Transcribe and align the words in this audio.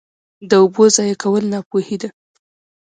د 0.49 0.51
اوبو 0.61 0.83
ضایع 0.95 1.15
کول 1.23 1.43
ناپوهي 1.53 1.97
ده. 2.01 2.09